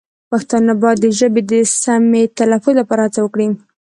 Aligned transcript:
پښتانه 0.31 0.73
باید 0.81 0.97
د 1.01 1.07
ژبې 1.19 1.41
د 1.51 1.53
سمې 1.83 2.23
تلفظ 2.37 2.73
لپاره 2.79 3.01
هڅه 3.05 3.19
وکړي. 3.23 3.47